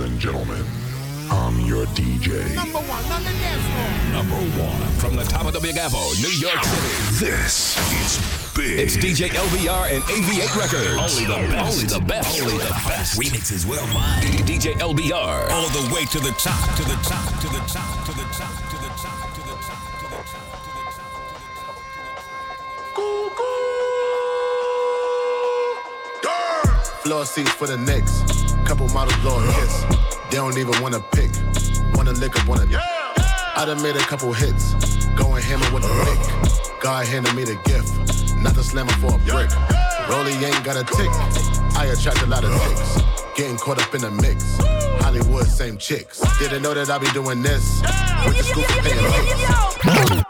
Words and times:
Ladies 0.00 0.12
and 0.12 0.20
gentlemen, 0.20 0.64
I'm 1.30 1.60
your 1.60 1.84
DJ. 1.92 2.54
Number 2.54 2.78
one 2.78 3.04
on 3.12 3.22
the 3.22 3.28
dance 3.36 3.60
floor. 3.68 3.92
Number 4.16 4.40
one 4.56 4.80
from 4.96 5.14
the 5.14 5.24
top 5.24 5.44
of 5.44 5.52
the 5.52 5.60
Big 5.60 5.74
New 5.74 6.32
York 6.40 6.64
City. 6.64 7.26
This 7.26 7.76
is 8.00 8.16
big. 8.56 8.78
It's 8.78 8.96
DJ 8.96 9.28
LBR 9.28 9.92
and 9.92 10.02
AV8 10.04 10.56
Records. 10.56 10.96
Only 10.96 11.26
the 11.26 11.36
best. 11.52 11.76
Only 11.76 11.84
the 11.84 12.00
best. 12.00 12.40
Only 12.40 12.56
the 12.64 12.70
best. 12.88 13.20
Remixes 13.20 13.66
worldwide. 13.66 14.24
DJ 14.48 14.72
LBR. 14.80 15.50
All 15.50 15.68
the 15.68 15.94
way 15.94 16.06
to 16.06 16.18
the 16.18 16.32
top, 16.38 16.74
to 16.76 16.84
the 16.84 16.96
top, 17.04 17.38
to 17.40 17.48
the 17.48 17.60
top, 17.68 18.06
to 18.06 18.12
the 18.16 18.24
top, 18.32 18.70
to 18.70 18.78
the 18.80 18.88
top, 18.96 19.36
to 19.36 19.42
the 19.42 19.52
top, 19.60 19.84
to 20.00 20.00
the 20.00 20.00
top, 20.00 20.00
to 20.00 20.08
the 20.08 20.24
top. 20.24 21.10
Floor 27.02 27.26
seats 27.26 27.50
for 27.50 27.66
the 27.66 27.76
Knicks. 27.76 28.49
Couple 28.70 28.86
models 28.90 29.16
blow 29.16 29.34
a 29.36 29.46
kiss. 29.54 29.84
They 30.30 30.36
don't 30.36 30.56
even 30.56 30.80
wanna 30.80 31.00
pick. 31.00 31.32
Wanna 31.94 32.12
lick 32.12 32.38
up, 32.38 32.46
wanna. 32.46 32.68
I 32.70 33.64
done 33.66 33.82
made 33.82 33.96
a 33.96 33.98
couple 33.98 34.32
hits. 34.32 34.74
Going 35.16 35.42
hammer 35.42 35.68
with 35.74 35.82
a 35.82 35.88
pick. 36.06 36.80
God 36.80 37.04
handed 37.04 37.34
me 37.34 37.42
the 37.42 37.56
gift. 37.64 37.90
Not 38.36 38.54
the 38.54 38.62
slammer 38.62 38.92
for 39.02 39.16
a 39.16 39.18
brick. 39.26 39.50
Rolly 40.08 40.34
ain't 40.46 40.62
got 40.62 40.76
a 40.76 40.84
tick. 40.84 41.10
I 41.74 41.86
attract 41.86 42.22
a 42.22 42.26
lot 42.26 42.44
of 42.44 42.52
ticks. 42.62 43.02
Getting 43.36 43.56
caught 43.56 43.82
up 43.82 43.92
in 43.92 44.02
the 44.02 44.10
mix. 44.12 44.56
Hollywood, 45.02 45.48
same 45.48 45.76
chicks. 45.76 46.20
Didn't 46.38 46.62
know 46.62 46.72
that 46.72 46.88
I'd 46.90 47.00
be 47.00 47.10
doing 47.10 47.42
this. 47.42 47.82
With 48.24 48.36
the 48.38 48.44
school 48.44 48.62
for 48.62 48.82
paying. 48.86 50.22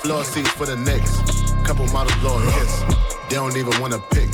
Floor 0.00 0.24
seats 0.24 0.48
for 0.52 0.64
the 0.64 0.76
Knicks. 0.76 1.20
Couple 1.66 1.86
models 1.88 2.16
blow 2.20 2.38
hits. 2.38 2.80
They 3.28 3.36
don't 3.36 3.54
even 3.54 3.78
wanna 3.82 3.98
pick. 3.98 4.30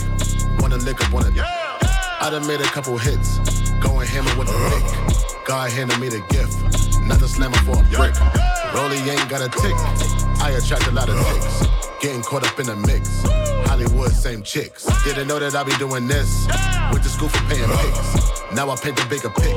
Wanna 0.65 0.79
lick 0.79 0.99
up, 1.05 1.13
wanna. 1.13 1.29
I 1.37 2.31
done 2.31 2.47
made 2.47 2.59
a 2.59 2.65
couple 2.65 2.97
hits. 2.97 3.37
Going 3.85 4.09
hammer 4.09 4.33
with 4.39 4.49
a 4.49 4.57
pick. 4.73 5.45
God 5.45 5.71
handed 5.71 6.01
me 6.01 6.09
the 6.09 6.25
gift. 6.33 6.57
Not 7.05 7.21
the 7.21 7.29
slammer 7.29 7.61
for 7.69 7.77
a 7.77 7.85
brick. 7.93 8.17
Rolly 8.73 8.97
ain't 9.13 9.29
got 9.29 9.45
a 9.45 9.53
tick. 9.61 9.77
I 10.41 10.57
attract 10.57 10.89
a 10.89 10.93
lot 10.93 11.11
of 11.11 11.21
ticks. 11.21 11.69
Getting 12.01 12.23
caught 12.23 12.49
up 12.49 12.59
in 12.59 12.65
the 12.65 12.77
mix. 12.77 13.21
Hollywood, 13.69 14.13
same 14.13 14.43
chicks. 14.43 14.89
Didn't 15.05 15.29
know 15.29 15.39
that 15.39 15.55
I'd 15.55 15.67
be 15.67 15.77
doing 15.77 16.09
this. 16.09 16.49
Went 16.91 17.05
to 17.05 17.11
school 17.13 17.29
for 17.29 17.45
paying 17.45 17.69
pics. 17.69 18.33
Now 18.57 18.71
I 18.71 18.77
paint 18.81 18.97
the 18.97 19.05
bigger 19.05 19.29
pic. 19.29 19.53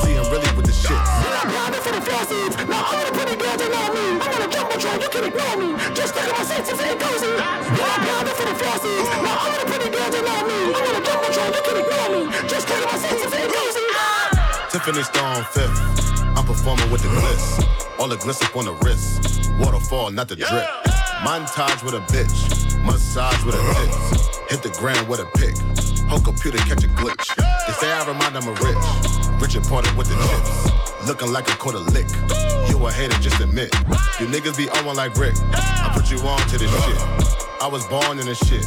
See, 0.00 0.16
I'm 0.16 0.32
really 0.32 0.48
with 0.56 0.64
the 0.64 0.72
shit. 0.72 0.96
I'm 0.96 1.44
grinding 1.52 1.82
for 1.84 1.92
the 1.92 2.00
flossies. 2.00 2.56
Now 2.64 2.88
all 2.88 3.04
the 3.04 3.12
pretty 3.12 3.36
girls 3.36 3.60
they 3.60 3.68
know 3.68 3.92
me. 3.92 4.16
I'm 4.16 4.32
on 4.32 4.40
a 4.40 4.48
jumbotron, 4.48 4.96
you 4.96 5.12
can 5.12 5.28
ignore 5.28 5.56
me. 5.60 5.76
Just 5.92 6.16
look 6.16 6.24
at 6.24 6.32
my 6.32 6.44
senses 6.48 6.80
and 6.80 6.96
cozy. 6.96 7.36
Grinding 7.36 8.32
for 8.32 8.48
the 8.48 8.56
flossies. 8.56 9.04
Now 9.20 9.44
all 9.44 9.52
the 9.52 9.66
pretty 9.68 9.77
Tiffany 14.88 15.04
Stone 15.04 15.44
fifth. 15.52 16.18
I'm 16.34 16.46
performing 16.46 16.90
with 16.90 17.02
the 17.02 17.08
gliss. 17.08 17.98
All 17.98 18.08
the 18.08 18.16
gliss 18.16 18.42
up 18.42 18.56
on 18.56 18.64
the 18.64 18.72
wrist. 18.72 19.52
Waterfall, 19.60 20.10
not 20.12 20.28
the 20.28 20.36
drip. 20.36 20.64
Montage 21.20 21.84
with 21.84 21.92
a 21.92 22.00
bitch. 22.08 22.82
Massage 22.86 23.44
with 23.44 23.54
a 23.54 23.58
tits. 23.58 24.38
Hit 24.48 24.62
the 24.62 24.70
ground 24.80 25.06
with 25.06 25.20
a 25.20 25.26
pick. 25.36 25.54
Whole 26.08 26.20
computer 26.20 26.56
catch 26.64 26.84
a 26.84 26.88
glitch. 26.88 27.36
They 27.36 27.72
say 27.74 27.92
I 27.92 28.08
remind 28.08 28.34
them 28.34 28.48
of 28.48 28.58
rich. 28.64 29.42
Richard 29.42 29.64
Porter 29.64 29.94
with 29.94 30.08
the 30.08 30.16
chips. 30.24 31.06
Looking 31.06 31.32
like 31.32 31.52
a 31.52 31.56
quarter 31.58 31.80
lick. 31.80 32.08
You 32.70 32.80
a 32.86 32.90
hater, 32.90 33.18
just 33.20 33.38
admit. 33.42 33.74
You 34.18 34.24
niggas 34.24 34.56
be 34.56 34.70
on 34.70 34.86
one 34.86 34.96
like 34.96 35.14
Rick. 35.18 35.34
I 35.52 35.92
put 35.92 36.10
you 36.10 36.16
on 36.20 36.40
to 36.48 36.56
this 36.56 36.72
shit. 36.72 36.98
I 37.60 37.68
was 37.70 37.86
born 37.88 38.18
in 38.18 38.24
this 38.24 38.38
shit. 38.38 38.64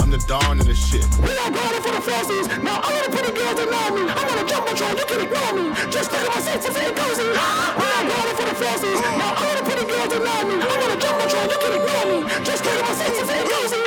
I'm 0.00 0.10
the 0.10 0.18
dawn 0.18 0.60
in 0.60 0.66
this 0.66 0.78
shit. 0.78 1.06
We 1.18 1.30
are 1.38 1.50
grinding 1.50 1.82
for 1.82 1.92
the 1.92 2.02
flossies. 2.02 2.46
Now 2.62 2.80
all 2.80 3.00
the 3.04 3.10
pretty 3.14 3.32
girls 3.32 3.58
know 3.58 3.86
me. 3.94 4.02
I'm 4.10 4.26
on 4.30 4.38
a 4.38 4.44
jumbotron, 4.44 4.98
you 4.98 5.06
can 5.06 5.20
ignore 5.26 5.52
me. 5.54 5.64
Just 5.90 6.12
look 6.12 6.20
at 6.22 6.34
my 6.34 6.40
senses 6.40 6.76
and 6.76 6.96
cozy. 6.96 7.28
We 7.28 7.86
are 7.94 8.04
grinding 8.08 8.36
for 8.36 8.46
the 8.50 8.56
flossies. 8.56 9.00
Now 9.18 9.34
all 9.38 9.54
the 9.54 9.62
pretty 9.62 9.86
girls 9.86 10.12
know 10.12 10.40
me. 10.48 10.54
I'm 10.58 10.82
on 10.82 10.90
a 10.90 10.98
jumbotron, 10.98 11.46
you 11.50 11.58
can 11.62 11.72
ignore 11.78 12.06
me. 12.10 12.44
Just 12.44 12.64
look 12.64 12.74
at 12.74 12.82
my 12.82 12.94
senses 12.94 13.28
and 13.28 13.48
cozy. 13.48 13.83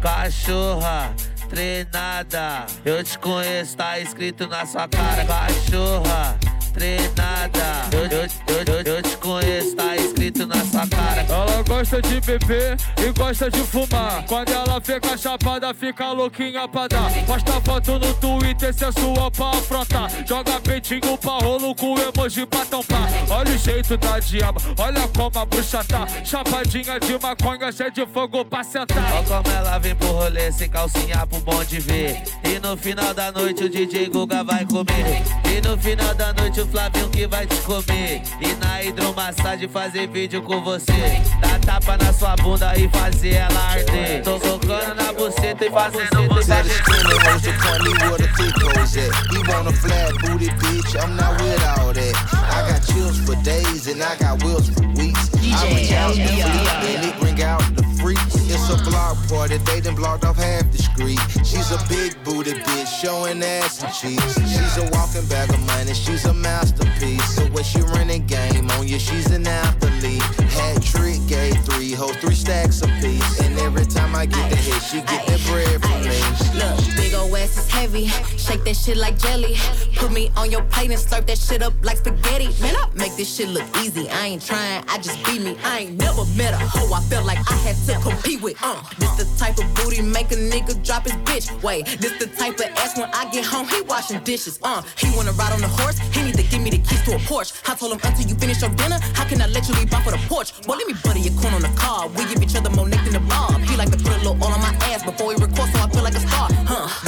Cachorra 0.00 1.14
treinada, 1.48 2.66
eu 2.84 3.02
te 3.02 3.18
conheço, 3.18 3.76
tá 3.76 3.98
escrito 3.98 4.46
na 4.46 4.64
sua 4.64 4.88
cara. 4.88 5.24
Cachorra 5.24 6.38
treinada, 6.70 7.88
eu, 7.92 8.04
eu, 8.04 8.84
eu, 8.84 8.94
eu, 8.94 9.02
te 9.02 9.16
conheço, 9.16 9.74
tá 9.76 9.96
escrito 9.96 10.46
na 10.46 10.64
sua 10.64 10.86
cara. 10.86 11.22
Ela 11.28 11.62
gosta 11.62 12.00
de 12.02 12.20
beber 12.20 12.76
e 12.98 13.12
gosta 13.12 13.50
de 13.50 13.60
fumar. 13.60 14.24
Quando 14.26 14.50
ela 14.50 14.80
fica 14.80 15.16
chapada, 15.16 15.74
fica 15.74 16.12
louquinha 16.12 16.66
pra 16.68 16.88
dar. 16.88 17.10
Posta 17.26 17.60
foto 17.60 17.98
no 17.98 18.14
Twitter, 18.14 18.72
sensual 18.72 19.30
pra 19.30 19.50
afrontar. 19.50 20.10
Joga 20.26 20.60
peitinho 20.60 21.18
pra 21.18 21.32
rolo 21.32 21.74
com 21.74 21.96
emoji 21.98 22.46
pra 22.46 22.64
tampar. 22.64 23.08
Olha 23.28 23.54
o 23.54 23.58
jeito 23.58 23.96
da 23.96 24.18
diaba, 24.18 24.60
olha 24.78 25.08
como 25.08 25.38
a 25.38 25.44
bruxa 25.44 25.84
tá. 25.84 26.06
Chapadinha 26.24 27.00
de 27.00 27.18
maconha, 27.18 27.72
cheia 27.72 27.90
de 27.90 28.06
fogo 28.06 28.44
pra 28.44 28.62
sentar. 28.62 29.12
Olha 29.12 29.24
como 29.24 29.56
ela 29.56 29.78
vem 29.78 29.94
pro 29.94 30.08
rolê 30.08 30.52
sem 30.52 30.68
calcinha 30.68 31.26
pro 31.26 31.40
bom 31.40 31.64
de 31.64 31.80
ver. 31.80 32.22
E 32.44 32.58
no 32.58 32.76
final 32.76 33.12
da 33.12 33.32
noite 33.32 33.64
o 33.64 33.68
DJ 33.68 34.08
Guga 34.08 34.44
vai 34.44 34.64
comer. 34.64 35.22
E 35.44 35.60
no 35.66 35.76
final 35.76 36.14
da 36.14 36.32
noite 36.32 36.59
o 36.60 36.66
Flavinho 36.66 37.08
que 37.08 37.26
vai 37.26 37.46
te 37.46 37.56
comer. 37.62 38.22
E 38.40 38.54
na 38.56 38.82
hidromassagem 38.82 39.68
fazer 39.68 40.08
vídeo 40.08 40.42
com 40.42 40.62
você. 40.62 40.92
Dar 41.40 41.58
tapa 41.60 41.96
na 41.96 42.12
sua 42.12 42.36
bunda 42.36 42.72
e 42.76 42.88
fazer 42.88 43.34
ela 43.34 43.60
arder. 43.70 44.22
Tô 44.22 44.38
tocando 44.38 44.94
na 44.94 45.12
buceta 45.12 45.66
e 45.66 45.70
fazendo 45.70 46.28
você 46.28 46.52
Tell 46.52 46.64
the 46.64 46.70
skinny 46.70 47.12
arder. 47.12 47.30
hoes 47.30 47.42
to 47.42 47.52
point 47.52 47.82
me 47.84 47.92
where 47.98 48.18
the 48.18 48.28
thick 48.36 48.62
hoes 48.62 48.96
at. 48.96 49.12
He 49.30 49.38
want 49.48 49.68
a 49.68 49.72
flat 49.72 50.12
booty 50.22 50.48
bitch, 50.48 50.96
I'm 51.02 51.16
not 51.16 51.40
with 51.40 51.62
all 51.78 51.92
that. 51.92 52.14
I 52.32 52.70
got 52.70 52.86
chills 52.86 53.18
for 53.20 53.36
days 53.42 53.86
and 53.86 54.02
I 54.02 54.16
got 54.16 54.42
wills 54.44 54.68
for 54.70 54.86
weeks. 54.96 55.30
I 55.34 55.66
bring 55.72 55.92
out 55.94 56.14
the 56.14 56.26
fleet 56.26 56.96
and 56.96 57.04
it 57.06 57.20
bring 57.20 57.42
out 57.42 57.60
the 57.76 57.84
freaks. 58.00 58.34
It's 58.50 58.68
a 58.68 58.76
block 58.90 59.16
party, 59.28 59.58
they 59.58 59.80
done 59.80 59.94
blocked 59.94 60.24
off 60.24 60.36
half 60.36 60.70
the 60.72 60.79
She's 61.00 61.70
a 61.72 61.78
big 61.88 62.22
booty 62.24 62.52
bitch, 62.52 63.00
showing 63.00 63.42
ass 63.42 63.82
and 63.82 63.92
cheeks. 63.92 64.34
She's 64.34 64.76
a 64.76 64.88
walking 64.92 65.26
bag 65.28 65.48
of 65.50 65.60
money, 65.66 65.94
she's 65.94 66.26
a 66.26 66.34
masterpiece. 66.34 67.36
So 67.36 67.42
when 67.46 67.64
she 67.64 67.80
running 67.80 68.26
game 68.26 68.70
on 68.72 68.86
you, 68.86 68.98
she's 68.98 69.30
an 69.30 69.46
athlete. 69.46 70.22
Hat 70.52 70.82
trick, 70.82 71.18
gave 71.26 71.56
three 71.64 71.92
hoes, 71.92 72.16
three 72.16 72.34
stacks 72.34 72.82
apiece. 72.82 73.40
And 73.40 73.58
every 73.60 73.86
time 73.86 74.14
I 74.14 74.26
get 74.26 74.50
the 74.50 74.56
hit, 74.56 74.82
she 74.82 74.98
get 74.98 75.26
that 75.26 75.40
bread 75.46 75.80
from 75.80 76.00
me. 76.02 76.20
Look, 76.58 76.96
big 76.96 77.14
ol' 77.14 77.34
ass 77.36 77.56
is 77.56 77.70
heavy. 77.70 78.06
Shake 78.36 78.64
that 78.64 78.76
shit 78.76 78.96
like 78.96 79.18
jelly. 79.18 79.56
Put 79.96 80.12
me 80.12 80.30
on 80.36 80.50
your 80.50 80.62
plate 80.64 80.90
and 80.90 81.00
slurp 81.00 81.26
that 81.26 81.38
shit 81.38 81.62
up 81.62 81.72
like 81.82 81.98
spaghetti. 81.98 82.48
Man, 82.60 82.76
I 82.76 82.86
make 82.94 83.16
this 83.16 83.34
shit 83.34 83.48
look 83.48 83.64
easy. 83.78 84.08
I 84.10 84.26
ain't 84.26 84.44
trying, 84.44 84.84
I 84.88 84.98
just 84.98 85.24
be 85.24 85.38
me. 85.38 85.56
I 85.64 85.80
ain't 85.80 85.98
never 85.98 86.24
met 86.36 86.52
a 86.52 86.58
hoe 86.58 86.92
I 86.92 87.00
felt 87.02 87.24
like 87.26 87.38
I 87.50 87.54
had 87.56 87.76
to 87.86 88.00
compete 88.00 88.42
with. 88.42 88.56
Uh, 88.62 88.82
this 88.98 89.10
the 89.16 89.38
type 89.38 89.58
of 89.58 89.74
booty 89.74 90.02
make 90.02 90.30
a 90.32 90.36
nigga 90.36 90.82
drop 90.90 91.04
his 91.04 91.14
bitch. 91.28 91.46
Wait, 91.62 91.86
this 92.02 92.18
the 92.18 92.26
type 92.26 92.58
of 92.58 92.66
ass 92.82 92.98
when 92.98 93.08
I 93.14 93.30
get 93.30 93.44
home, 93.44 93.68
he 93.68 93.80
washing 93.82 94.18
dishes. 94.24 94.58
Uh, 94.60 94.82
he 94.98 95.06
wanna 95.16 95.30
ride 95.38 95.52
on 95.52 95.60
the 95.60 95.68
horse, 95.68 95.98
he 96.14 96.20
need 96.24 96.34
to 96.34 96.42
give 96.42 96.60
me 96.60 96.70
the 96.70 96.78
keys 96.78 97.00
to 97.04 97.14
a 97.14 97.18
Porsche. 97.30 97.52
I 97.70 97.76
told 97.76 97.92
him 97.92 98.00
until 98.02 98.26
you 98.26 98.34
finish 98.34 98.60
your 98.60 98.70
dinner, 98.70 98.98
how 99.14 99.24
can 99.24 99.40
I 99.40 99.46
let 99.46 99.68
you 99.68 99.74
leave 99.74 99.94
off 99.94 100.02
for 100.02 100.10
the 100.10 100.22
porch? 100.26 100.50
Boy, 100.66 100.74
let 100.74 100.88
me 100.88 100.94
butter 101.04 101.20
your 101.20 101.34
corn 101.40 101.54
on 101.54 101.62
the 101.62 101.72
car. 101.78 102.08
We 102.08 102.26
give 102.26 102.42
each 102.42 102.56
other 102.56 102.70
more 102.70 102.88
neck 102.88 103.04
than 103.04 103.12
the 103.12 103.20
bob. 103.20 103.60
He 103.62 103.76
like 103.76 103.92
to 103.92 103.98
put 103.98 104.08
a 104.08 104.18
little 104.18 104.38
oil 104.42 104.50
on 104.50 104.60
my 104.60 104.74
ass 104.90 105.04
before 105.04 105.28
we 105.28 105.34
record, 105.34 105.70
so 105.70 105.78
I 105.78 105.88
feel 105.90 106.02
like 106.02 106.16
a 106.16 106.26
star. 106.26 106.48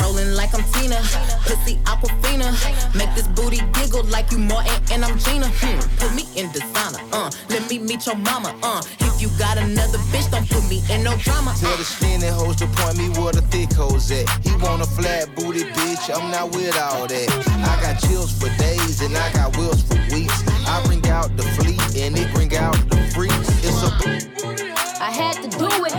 Rolling 0.00 0.34
like 0.34 0.54
I'm 0.54 0.64
Tina, 0.72 0.96
pussy 1.46 1.76
Aquafina. 1.84 2.52
Make 2.94 3.14
this 3.14 3.28
booty 3.28 3.60
giggle 3.72 4.04
like 4.04 4.30
you 4.30 4.38
Martin 4.38 4.72
and 4.92 5.04
I'm 5.04 5.18
Gina. 5.18 5.48
Hmm, 5.48 5.80
put 5.98 6.14
me 6.14 6.24
in 6.36 6.50
designer, 6.52 7.00
uh. 7.12 7.30
Let 7.48 7.68
me 7.68 7.78
meet 7.78 8.06
your 8.06 8.16
mama, 8.16 8.54
uh. 8.62 8.82
If 9.00 9.20
you 9.20 9.28
got 9.38 9.58
another 9.58 9.98
bitch, 10.12 10.30
don't 10.30 10.48
put 10.48 10.64
me 10.68 10.82
in 10.90 11.02
no 11.02 11.16
drama. 11.18 11.50
Uh. 11.50 11.60
Tell 11.60 11.76
the 11.76 11.84
skinny 11.84 12.28
hoes 12.28 12.56
to 12.56 12.66
point 12.66 12.98
me 12.98 13.08
where 13.20 13.32
the 13.32 13.42
thick 13.42 13.72
hoes 13.72 14.10
at. 14.10 14.28
He 14.44 14.52
want 14.56 14.82
a 14.82 14.86
flat 14.86 15.34
booty 15.36 15.64
bitch, 15.64 16.10
I'm 16.14 16.30
not 16.30 16.52
with 16.54 16.76
all 16.78 17.06
that. 17.06 17.28
I 17.48 17.80
got 17.82 18.00
chills 18.00 18.32
for 18.32 18.48
days 18.58 19.00
and 19.00 19.16
I 19.16 19.32
got 19.32 19.56
wills 19.56 19.82
for 19.82 19.96
weeks. 20.14 20.42
I 20.66 20.82
bring 20.86 21.06
out 21.08 21.36
the 21.36 21.44
fleet 21.56 21.80
and 21.96 22.16
it 22.18 22.32
bring 22.34 22.54
out 22.56 22.76
the 22.88 22.96
freaks. 23.14 23.48
It's 23.64 23.82
a. 23.82 23.90
I 25.02 25.10
had 25.10 25.36
to 25.42 25.48
do 25.58 25.66
it. 25.66 25.92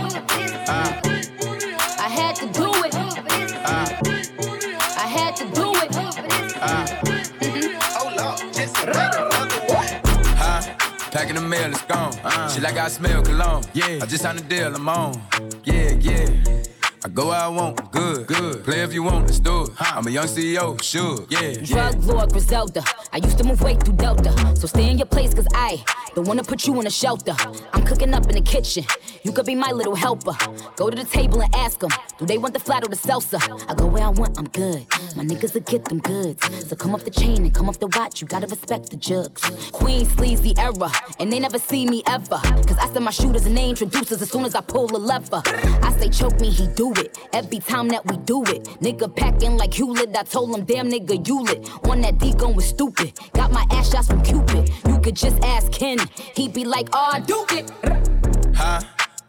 I 0.66 1.13
Packing 11.34 11.50
the 11.50 11.56
mail, 11.56 11.70
it's 11.70 11.82
gone. 11.82 12.14
Uh, 12.22 12.48
she 12.48 12.60
like 12.60 12.76
I 12.76 12.88
smell 12.88 13.22
cologne. 13.22 13.64
Yeah. 13.72 13.98
I 14.02 14.06
just 14.06 14.22
signed 14.22 14.38
a 14.38 14.42
deal, 14.42 14.74
I'm 14.74 14.88
on. 14.88 15.20
Yeah, 15.64 15.90
yeah. 16.00 16.63
I 17.04 17.08
go 17.08 17.28
where 17.28 17.38
I 17.38 17.48
want, 17.48 17.92
good, 17.92 18.26
good. 18.26 18.64
Play 18.64 18.80
if 18.80 18.94
you 18.94 19.02
want, 19.02 19.26
let's 19.26 19.38
do 19.38 19.64
it. 19.64 19.72
I'm 19.78 20.06
a 20.06 20.10
young 20.10 20.24
CEO, 20.24 20.82
sure, 20.82 21.26
yeah. 21.28 21.52
Drug 21.62 22.02
Lord 22.02 22.32
Griselda. 22.32 22.82
I 23.12 23.18
used 23.18 23.36
to 23.36 23.44
move 23.44 23.60
weight 23.60 23.82
through 23.82 23.96
Delta. 23.96 24.32
So 24.56 24.66
stay 24.66 24.88
in 24.90 24.96
your 24.96 25.06
place, 25.06 25.34
cause 25.34 25.46
I 25.52 25.84
don't 26.14 26.26
wanna 26.26 26.42
put 26.42 26.66
you 26.66 26.80
in 26.80 26.86
a 26.86 26.90
shelter. 26.90 27.34
I'm 27.74 27.84
cooking 27.84 28.14
up 28.14 28.26
in 28.30 28.36
the 28.36 28.40
kitchen. 28.40 28.86
You 29.22 29.32
could 29.32 29.44
be 29.44 29.54
my 29.54 29.70
little 29.70 29.94
helper. 29.94 30.34
Go 30.76 30.88
to 30.88 30.96
the 30.96 31.04
table 31.04 31.42
and 31.42 31.54
ask 31.54 31.78
them, 31.78 31.90
do 32.18 32.24
they 32.24 32.38
want 32.38 32.54
the 32.54 32.60
flat 32.60 32.82
or 32.84 32.88
the 32.88 32.96
salsa? 32.96 33.38
I 33.68 33.74
go 33.74 33.84
where 33.84 34.04
I 34.04 34.08
want, 34.08 34.38
I'm 34.38 34.48
good. 34.48 34.86
My 35.14 35.24
niggas 35.24 35.52
will 35.52 35.60
get 35.60 35.84
them 35.84 35.98
goods. 35.98 36.66
So 36.66 36.74
come 36.74 36.94
off 36.94 37.04
the 37.04 37.10
chain 37.10 37.44
and 37.44 37.52
come 37.54 37.68
off 37.68 37.80
the 37.80 37.88
watch, 37.88 38.22
you 38.22 38.26
gotta 38.26 38.46
respect 38.46 38.88
the 38.88 38.96
jugs. 38.96 39.42
Queen 39.72 40.06
sleazy 40.06 40.54
era, 40.56 40.90
and 41.18 41.30
they 41.30 41.38
never 41.38 41.58
see 41.58 41.84
me 41.84 42.02
ever. 42.06 42.40
Cause 42.66 42.78
I 42.78 42.88
send 42.90 43.04
my 43.04 43.10
shooters 43.10 43.44
and 43.44 43.54
they 43.54 43.68
introducers 43.68 44.22
as 44.22 44.30
soon 44.30 44.46
as 44.46 44.54
I 44.54 44.62
pull 44.62 44.96
a 44.96 44.96
lever. 44.96 45.42
I 45.44 45.94
say 45.98 46.08
choke 46.08 46.40
me, 46.40 46.48
he 46.48 46.66
do 46.68 46.93
it. 46.98 47.18
Every 47.32 47.58
time 47.58 47.88
that 47.88 48.04
we 48.06 48.16
do 48.18 48.42
it, 48.44 48.64
nigga 48.80 49.14
packing 49.14 49.56
like 49.56 49.74
Hewlett. 49.74 50.16
I 50.16 50.22
told 50.22 50.56
him, 50.56 50.64
damn 50.64 50.90
nigga, 50.90 51.26
you 51.26 51.42
lit. 51.42 51.68
On 51.84 52.00
that 52.00 52.18
D 52.18 52.32
going 52.34 52.60
stupid. 52.60 53.18
Got 53.32 53.52
my 53.52 53.64
ass 53.70 53.90
shots 53.90 54.08
from 54.08 54.22
Cupid. 54.22 54.70
You 54.86 55.00
could 55.00 55.16
just 55.16 55.42
ask 55.44 55.70
Ken. 55.72 55.98
He'd 56.34 56.52
be 56.52 56.64
like, 56.64 56.88
oh, 56.92 57.10
I 57.12 57.20
do 57.20 57.44
it. 57.50 57.70
Huh? 58.54 58.80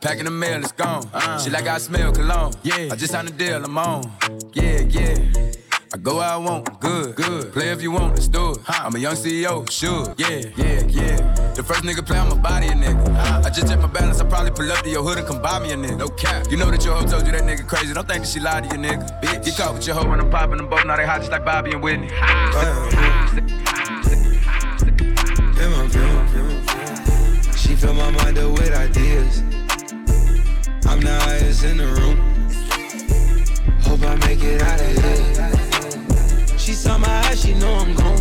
Packing 0.01 0.25
the 0.25 0.31
mail, 0.31 0.61
it's 0.61 0.71
gone. 0.71 1.09
Uh, 1.13 1.39
she 1.39 1.49
like 1.49 1.67
I 1.67 1.77
smell 1.79 2.11
cologne. 2.11 2.53
Yeah. 2.63 2.89
I 2.91 2.95
just 2.95 3.11
signed 3.11 3.29
a 3.29 3.31
deal, 3.31 3.63
I'm 3.63 3.77
on. 3.77 4.11
Yeah, 4.53 4.81
yeah. 4.81 5.51
I 5.95 5.97
go 5.97 6.17
where 6.17 6.27
I 6.27 6.35
want, 6.35 6.77
good, 6.81 7.15
good. 7.15 7.53
Play 7.53 7.69
if 7.69 7.81
you 7.81 7.89
want, 7.89 8.15
let's 8.15 8.27
do 8.27 8.51
it. 8.51 8.57
I'm 8.67 8.93
a 8.95 8.99
young 8.99 9.15
CEO, 9.15 9.71
sure, 9.71 10.13
yeah, 10.17 10.41
yeah, 10.57 10.83
yeah. 10.89 11.53
The 11.53 11.63
first 11.63 11.83
nigga 11.83 12.05
play, 12.05 12.17
I'ma 12.17 12.35
body 12.35 12.67
a 12.67 12.71
nigga. 12.71 13.15
I 13.45 13.49
just 13.49 13.69
check 13.69 13.79
my 13.79 13.87
balance, 13.87 14.19
I 14.19 14.25
probably 14.25 14.51
pull 14.51 14.69
up 14.69 14.83
to 14.83 14.89
your 14.89 15.03
hood 15.03 15.19
and 15.19 15.25
come 15.25 15.41
buy 15.41 15.57
me 15.59 15.71
a 15.71 15.77
nigga. 15.77 15.99
No 15.99 16.09
cap. 16.09 16.51
You 16.51 16.57
know 16.57 16.69
that 16.69 16.83
your 16.83 16.95
hoe 16.95 17.07
told 17.07 17.25
you 17.25 17.31
that 17.31 17.43
nigga 17.43 17.65
crazy. 17.65 17.93
Don't 17.93 18.05
think 18.05 18.23
that 18.23 18.29
she 18.29 18.41
lied 18.41 18.69
to 18.69 18.75
you, 18.75 18.81
nigga. 18.83 19.21
Bitch. 19.21 19.45
Get 19.45 19.55
caught 19.55 19.73
with 19.73 19.87
your 19.87 19.95
hoe 19.95 20.09
when 20.09 20.19
I'm 20.19 20.29
popping 20.29 20.57
them 20.57 20.69
both. 20.69 20.85
Now 20.85 20.97
they 20.97 21.05
hot 21.05 21.21
just 21.21 21.31
like 21.31 21.45
Bobby 21.45 21.71
and 21.71 21.81
Whitney. 21.81 22.09
She 27.55 27.75
fill 27.77 27.93
my 27.93 28.11
mind 28.11 28.37
up 28.37 28.51
with 28.51 28.73
ideas. 28.75 29.39
I'm 30.87 30.99
the 30.99 31.17
highest 31.21 31.63
in 31.63 31.77
the 31.77 31.87
room. 31.87 32.17
Hope 33.79 34.01
I 34.01 34.15
make 34.27 34.43
it 34.43 34.61
out 34.61 34.81
of 34.81 34.87
here. 34.87 35.54
She 37.35 37.53
know 37.53 37.73
I'm 37.75 37.93
gone. 37.95 38.14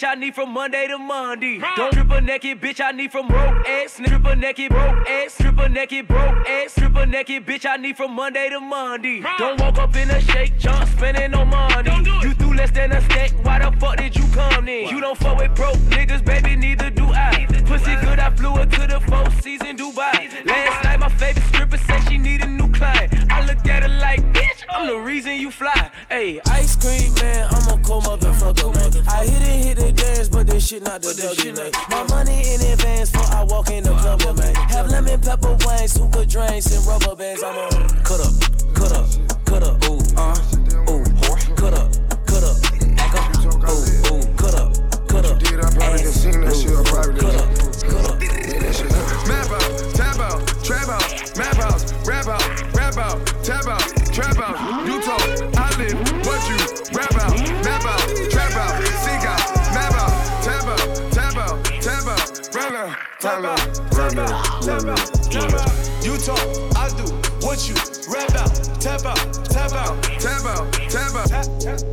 Bitch, 0.00 0.08
I 0.08 0.14
need 0.14 0.34
from 0.34 0.50
Monday 0.50 0.86
to 0.88 0.98
Monday. 0.98 1.58
Don't 1.76 1.92
stripper 1.92 2.20
naked 2.20 2.60
bitch, 2.60 2.80
I 2.80 2.92
need 2.92 3.12
from 3.12 3.28
broke 3.28 3.68
ass 3.68 3.92
stripper 3.92 4.34
naked, 4.36 4.70
broke 4.70 5.08
ass 5.08 5.34
stripper 5.34 5.68
naked, 5.68 6.08
broke 6.08 6.48
ass 6.48 6.72
stripper 6.72 7.06
naked 7.06 7.46
bitch, 7.46 7.66
I 7.66 7.76
need 7.76 7.96
from 7.96 8.14
Monday 8.14 8.48
to 8.48 8.60
Monday. 8.60 9.22
Don't 9.38 9.60
walk 9.60 9.78
up 9.78 9.94
in 9.96 10.10
a 10.10 10.20
shake, 10.20 10.58
jump 10.58 10.88
spending 10.88 11.32
no 11.32 11.44
money. 11.44 11.90
You 12.22 12.32
threw 12.34 12.54
less 12.54 12.70
than 12.70 12.92
a 12.92 13.00
stack, 13.02 13.32
why 13.44 13.58
the 13.58 13.76
fuck 13.78 13.96
did 13.98 14.16
you 14.16 14.26
come 14.32 14.68
in? 14.68 14.88
You 14.88 15.00
don't 15.00 15.18
fuck 15.18 15.38
with 15.38 15.54
broke 15.54 15.76
niggas, 15.92 16.24
baby, 16.24 16.56
neither 16.56 16.90
do 16.90 17.06
I. 17.06 17.46
Pussy 17.66 17.94
good, 17.96 18.18
I 18.18 18.30
flew 18.30 18.52
her 18.52 18.66
to 18.66 18.86
the 18.86 19.00
four 19.00 19.30
season 19.42 19.76
Dubai. 19.76 20.46
Last 20.46 20.84
night, 20.84 20.98
my 20.98 21.08
favorite 21.08 21.44
stripper 21.46 21.76
said 21.76 22.00
she 22.08 22.16
need 22.16 22.42
a 22.42 22.46
new 22.46 22.70
client. 22.72 23.12
I 23.30 23.44
looked 23.44 23.68
at 23.68 23.82
her 23.82 23.88
like, 23.88 24.20
bitch, 24.32 24.64
I'm 24.70 24.86
the 24.86 24.98
reason 24.98 25.36
you 25.36 25.50
fly. 25.50 25.90
Hey, 26.08 26.40
ice 26.46 26.74
cream 26.76 27.12
man, 27.14 27.46
I'm 27.50 27.56
a 27.56 27.59
cold 27.90 28.04
motherfucker, 28.04 28.70
man. 28.74 28.90
I 29.08 29.26
hit 29.26 29.42
it, 29.42 29.64
hit 29.66 29.76
the 29.78 29.92
dance, 29.92 30.28
but 30.28 30.46
this 30.46 30.68
shit 30.68 30.82
not 30.84 31.02
the 31.02 31.10
dougie, 31.10 31.50
man. 31.56 31.72
My 31.90 32.06
money 32.14 32.54
in 32.54 32.60
advance 32.62 33.10
before 33.10 33.34
I 33.34 33.42
walk 33.42 33.70
in 33.70 33.82
the 33.82 33.90
club, 33.98 34.22
man. 34.38 34.54
Have 34.70 34.86
lemon 34.90 35.20
pepper 35.20 35.56
wings, 35.66 35.96
hookah 35.98 36.26
drinks, 36.26 36.70
and 36.70 36.86
rubber 36.86 37.16
bands. 37.16 37.42
I'm 37.42 37.58
on 37.58 37.88
cut 38.06 38.22
up, 38.22 38.34
cut 38.78 38.92
up, 38.94 39.06
cut 39.44 39.62
up, 39.66 39.74
ooh, 39.90 39.98
uh, 40.14 40.38
ooh, 40.86 41.02
cut 41.58 41.74
up, 41.74 41.90
cut 42.30 42.44
up, 42.46 42.56
act 42.94 43.18
up, 43.18 43.58
ooh, 43.66 44.14
ooh, 44.14 44.22
cut 44.38 44.54
up, 44.54 44.70
cut 45.10 45.26
up. 45.26 45.38
Did 45.42 45.58
I 45.58 45.66
probably 45.74 45.98
just 45.98 46.22
seen 46.22 46.40
that 46.46 46.54
shit? 46.54 46.70
I 46.70 46.86
probably 46.86 47.18
cut 47.18 47.34
up, 47.34 47.50
cut 47.90 48.06
up. 48.06 48.22
Map 49.26 49.50
out, 49.50 49.66
tap 49.98 50.18
out, 50.22 50.38
trap 50.62 50.88
out, 50.88 51.10
map 51.36 51.56
house, 51.58 51.90
rap 52.06 52.26
out, 52.30 52.46
rap 52.70 52.96
out, 52.98 53.18
tap 53.42 53.66
out, 53.66 53.82
trap 54.14 54.38
out. 54.38 54.86
You 54.86 55.02
tap 63.20 63.44
out, 63.44 63.58
tap 63.92 64.16
out, 64.16 64.62
tap 64.62 64.84
out, 64.86 65.12
tap 65.30 65.52
out. 65.52 65.90
You 66.02 66.16
talk, 66.16 66.40
I 66.74 66.88
do, 66.96 67.04
what 67.44 67.68
you 67.68 67.74
rap 68.08 68.34
out, 68.34 68.80
tap 68.80 69.04
out, 69.04 69.44
tap 69.44 69.72
out, 69.72 70.02
tap 70.18 70.44
out, 70.46 70.72
tap 70.88 71.14
out. 71.14 71.28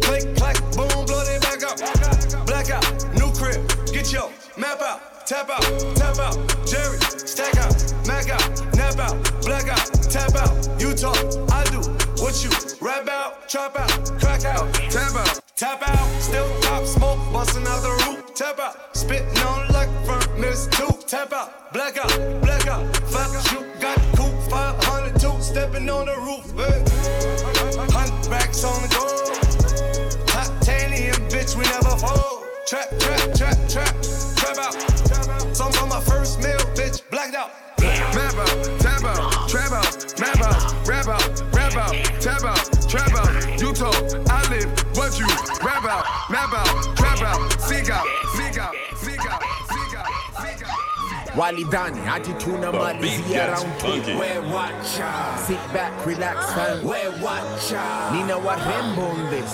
Click, 0.02 0.36
clack, 0.38 0.56
boom, 0.72 1.06
blow 1.06 1.24
that 1.28 1.40
back 1.42 1.64
out, 1.68 2.48
black 2.48 2.70
out, 2.70 2.88
new 3.14 3.30
crib, 3.36 3.60
get 3.92 4.12
your 4.14 4.32
map 4.58 4.80
out, 4.82 5.28
tap 5.28 5.50
out, 5.50 5.64
tap 5.98 6.18
out, 6.18 6.38
Jerry, 6.66 6.98
stack 7.00 7.58
out, 7.58 7.76
mac 8.08 8.30
out, 8.30 8.76
nap 8.76 8.98
out, 8.98 9.42
black 9.44 9.68
out, 9.68 9.86
tap 10.04 10.34
out. 10.36 10.80
You 10.80 10.94
talk, 10.94 11.18
I 11.52 11.64
do, 11.66 11.84
what 12.24 12.42
you 12.42 12.50
rap 12.80 13.08
out, 13.10 13.50
trap 13.50 13.76
out, 13.78 14.20
crack 14.22 14.46
out, 14.46 14.74
tap 14.74 15.14
out, 15.14 15.42
tap 15.58 15.90
out, 15.90 16.22
still 16.22 16.48
pop 16.62 16.86
smoke, 16.86 17.20
busting 17.34 17.68
out 17.68 17.82
the 17.84 17.90
roof, 18.06 18.34
tap 18.34 18.60
out, 18.60 18.96
spitting 18.96 19.37
tap 21.18 21.34
out, 21.34 21.74
black 21.74 21.98
out, 21.98 22.42
black 22.42 22.68
out, 22.68 22.96
fuck 23.10 23.34
you 23.52 23.66
got 23.82 23.98
cool, 24.16 24.40
502, 24.50 25.42
stepping 25.42 25.90
on 25.90 26.06
the 26.06 26.16
roof, 26.18 26.46
hey. 26.54 26.78
hundred 27.92 28.28
racks 28.30 28.64
on 28.64 28.80
the 28.84 28.90
go, 28.94 29.04
titanium 30.28 31.16
bitch, 31.32 31.56
we 31.58 31.64
never 31.64 31.98
fold. 31.98 32.44
Trap, 32.68 32.90
trap, 33.00 33.34
trap, 33.34 33.58
trap, 33.68 33.96
trap 34.36 34.58
out. 34.60 35.56
Some 35.56 35.72
on 35.82 35.90
my 35.90 36.02
first 36.02 36.38
meal, 36.40 36.60
bitch, 36.78 37.02
blacked 37.10 37.34
out. 37.34 37.50
Map 37.80 38.36
out, 38.36 38.80
tap 38.80 39.04
out, 39.04 39.50
trap 39.50 39.72
out, 39.72 40.20
map 40.20 40.42
out, 40.42 40.88
rap 40.88 41.08
out, 41.08 41.42
rap 41.56 41.76
out, 41.78 41.94
tap 42.22 42.44
out, 42.44 42.90
trap 42.90 43.14
out. 43.16 43.60
You 43.60 43.74
talk, 43.74 43.96
I 44.30 44.48
live, 44.52 44.70
what 44.96 45.18
you 45.18 45.26
rap 45.66 45.84
out, 45.86 46.06
map 46.30 46.54
out, 46.54 46.96
trap 46.98 47.22
out, 47.22 47.62
seek 47.62 47.90
out, 47.90 48.06
seek 48.36 48.60
out, 48.60 48.76
out. 51.40 51.54
Walidani, 51.54 52.06
attituna 52.06 52.72
malizia 52.72 53.48
round 53.52 53.80
two. 53.80 54.12
We 54.14 54.52
watcha. 54.52 55.38
Sit 55.40 55.58
back, 55.74 56.06
relax, 56.06 56.38
ah. 56.40 56.56
fam. 56.56 56.84
We 56.84 57.24
watcha. 57.24 58.12
Nina 58.14 58.38
warembo 58.38 59.10
on 59.10 59.30
this. 59.30 59.54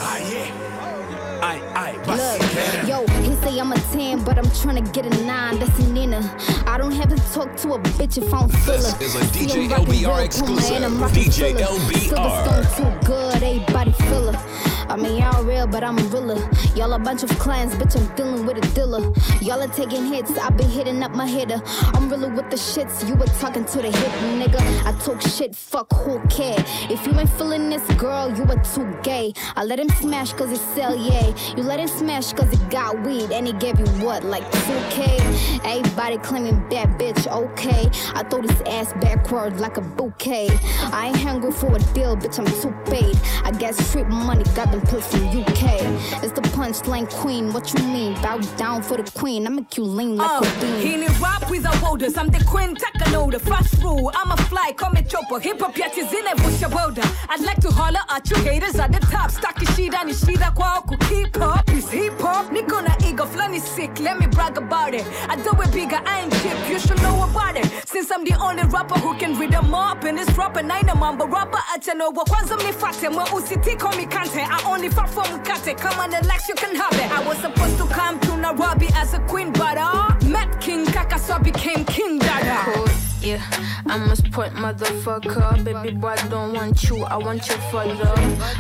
Aye, 1.46 1.62
aye, 1.76 1.92
Look, 2.08 2.88
yo, 2.88 3.06
he 3.22 3.36
say 3.36 3.60
I'm 3.60 3.74
a 3.74 3.76
10, 3.76 4.24
but 4.24 4.38
I'm 4.38 4.46
tryna 4.46 4.94
get 4.94 5.06
a 5.06 5.26
9. 5.26 5.60
That's 5.60 5.80
a 5.80 5.92
Nina. 5.92 6.38
I 6.66 6.78
don't 6.78 6.94
have 6.94 7.10
to 7.10 7.18
talk 7.34 7.58
to 7.58 7.74
a 7.74 7.80
bitch 7.80 8.18
if 8.18 8.34
I'm 8.34 8.48
full 8.48 8.76
of. 8.76 8.98
This 8.98 9.14
is 9.14 9.16
a 9.16 9.26
DJ 9.34 9.68
LBR 9.68 10.24
exclusive. 10.24 10.78
DJ 11.12 11.58
LBR. 11.58 12.16
Silverstone 12.16 12.78
too 12.78 13.06
good, 13.08 13.44
everybody 13.44 13.92
filler. 13.92 14.73
I 14.90 14.96
mean, 14.96 15.22
y'all 15.22 15.44
real, 15.44 15.68
but 15.68 15.84
I'm 15.84 15.98
a 15.98 16.04
realer. 16.04 16.50
Y'all 16.76 16.94
a 16.94 17.00
bunch 17.00 17.24
of 17.24 17.30
clans, 17.40 17.74
bitch, 17.76 17.96
I'm 18.00 18.16
dealing 18.16 18.46
with 18.46 18.58
a 18.58 18.76
dealer. 18.76 19.14
Y'all 19.42 19.62
are 19.62 19.68
taking 19.68 20.06
hits, 20.06 20.38
I've 20.38 20.58
been 20.58 20.70
hitting 20.70 21.02
up 21.04 21.12
my 21.12 21.28
hitter. 21.28 21.62
I'm 21.94 22.10
really 22.10 22.30
with 22.30 22.50
the 22.50 22.58
shits, 22.58 23.08
you 23.08 23.16
were 23.16 23.26
talking 23.40 23.66
to 23.66 23.78
the 23.78 23.92
hip 23.92 24.12
nigga. 24.40 24.62
I 24.86 24.92
talk 25.00 25.22
shit, 25.22 25.56
fuck 25.56 25.92
who 25.94 26.20
care. 26.28 26.64
If 26.90 27.06
you 27.08 27.14
ain't 27.20 27.30
feeling 27.32 27.70
this 27.70 27.86
girl, 27.96 28.36
you 28.36 28.44
are 28.44 28.64
too 28.64 28.98
gay. 29.04 29.34
I 29.56 29.64
let 29.64 29.80
him 29.80 29.90
smash 29.90 30.34
cause 30.34 30.50
he 30.50 30.58
sell, 30.76 30.96
yeah. 30.96 31.34
You 31.56 31.64
let 31.64 31.80
him 31.80 31.88
smash 31.88 32.34
cause 32.34 32.52
he 32.52 32.58
got 32.70 33.02
weed 33.06 33.32
and 33.32 33.48
he 33.48 33.54
gave 33.54 33.80
you 33.80 33.88
what, 34.06 34.24
like 34.24 34.44
2K? 34.44 35.64
Everybody 35.66 36.18
claiming 36.18 36.68
bad 36.70 37.00
bitch, 37.00 37.28
okay. 37.28 37.90
I 38.14 38.24
throw 38.24 38.42
this 38.42 38.62
ass 38.68 38.94
backwards 39.02 39.60
like 39.60 39.78
a 39.78 39.82
bouquet. 39.82 40.50
I 40.92 41.08
ain't 41.08 41.18
hungry 41.18 41.52
for 41.52 41.76
a 41.76 41.80
deal, 41.94 42.16
bitch, 42.16 42.40
I'm 42.40 42.46
too 42.62 42.74
paid. 42.92 43.18
I 43.44 43.52
got 43.52 43.76
street 43.76 44.08
money, 44.08 44.44
got 44.56 44.72
them 44.72 44.82
UK. 44.92 45.82
It's 46.24 46.34
the 46.34 46.42
punchline 46.54 47.10
queen, 47.10 47.54
what 47.54 47.74
you 47.74 47.84
mean? 47.88 48.14
Bow 48.22 48.38
down 48.58 48.82
for 48.84 48.98
the 48.98 49.10
queen, 49.12 49.46
I 49.48 49.50
make 49.50 49.78
you 49.78 49.84
lean 49.84 50.18
like 50.18 50.30
Uh, 50.30 50.46
a 50.46 50.62
bean. 50.62 51.00
ni 51.02 51.08
rap 51.22 51.50
without 51.50 51.80
borders 51.82 52.18
I'm 52.18 52.28
the 52.30 52.44
queen 52.46 52.76
taka 52.76 53.10
know 53.12 53.30
the 53.32 53.40
first 53.40 53.82
rule 53.82 54.12
I'm 54.14 54.32
a 54.32 54.38
fly 54.38 54.74
kama 54.76 55.02
chopper 55.04 55.40
hip 55.40 55.60
hop 55.62 55.78
yet 55.78 55.98
is 55.98 56.12
in 56.14 56.28
a 56.28 56.70
welder 56.70 57.02
I'd 57.30 57.42
like 57.42 57.60
to 57.62 57.72
holler 57.72 58.02
at 58.10 58.30
you 58.30 58.38
haters 58.38 58.76
at 58.80 58.92
the 58.92 59.00
top. 59.00 59.32
Staki 59.32 59.66
shida 59.74 60.04
ni 60.06 60.14
shida 60.14 60.54
kwao 60.54 60.86
ku 60.88 60.98
keep 61.08 61.38
up 61.42 61.70
Is 61.72 61.90
hip 61.90 62.20
hop. 62.20 62.48
Niko 62.52 62.82
na 62.84 62.94
ego 63.08 63.26
flani 63.26 63.60
sick. 63.60 64.00
Let 64.00 64.20
me 64.20 64.28
brag 64.28 64.58
about 64.58 64.94
it. 64.94 65.06
I 65.30 65.36
do 65.38 65.52
it 65.62 65.72
bigger 65.72 66.00
I 66.06 66.22
ain't 66.22 66.34
cheap 66.42 66.58
you 66.70 66.80
should 66.80 67.02
know 67.02 67.24
about 67.24 67.56
it. 67.58 67.66
Since 67.88 68.12
I'm 68.12 68.24
the 68.24 68.36
only 68.40 68.64
rapper 68.64 69.00
who 69.00 69.16
can 69.18 69.38
read 69.40 69.52
them 69.52 69.74
up 69.74 70.04
in 70.06 70.16
this 70.16 70.30
rap 70.38 70.58
and 70.58 70.72
I 70.72 70.82
know 70.82 70.96
mambo 70.96 71.26
rapper 71.28 71.60
acha 71.74 71.96
no 71.96 72.10
wa 72.10 72.26
kwanza 72.26 72.56
mnifate 72.58 73.10
mweusi 73.10 73.58
tiko 73.58 73.90
mikante 73.98 74.42
I 74.42 74.63
only 74.66 74.90
fuck 74.90 75.08
for 75.10 75.24
mkate 75.24 75.78
come 75.78 76.00
on 76.00 76.12
Lex 76.12 76.48
you 76.48 76.56
can 76.56 76.76
have 76.76 76.94
it. 76.94 77.12
I 77.12 77.26
was 77.26 77.38
supposed 77.38 77.78
to 77.78 77.86
come 77.88 78.20
to 78.22 78.38
Nairobi 78.38 78.88
as 78.96 79.14
a 79.14 79.20
queen 79.20 79.52
but 79.52 79.78
uh 79.78 80.14
met 80.26 80.60
King 80.62 80.86
Kaka 80.86 81.20
so 81.20 81.34
I 81.36 81.40
became 81.40 81.86
King 81.86 82.20
Dada 82.20 83.03
yeah. 83.24 83.42
I'm 83.88 84.10
a 84.10 84.16
sport 84.16 84.52
motherfucker. 84.54 85.64
Baby 85.64 85.96
boy, 85.96 86.10
I 86.18 86.28
don't 86.28 86.54
want 86.54 86.84
you, 86.90 87.04
I 87.04 87.18
want 87.18 87.48
your 87.48 87.58
father. 87.72 88.14